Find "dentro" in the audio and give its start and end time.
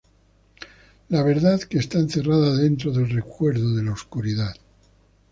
2.55-2.91